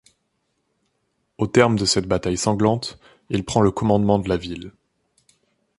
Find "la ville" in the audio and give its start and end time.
4.29-4.71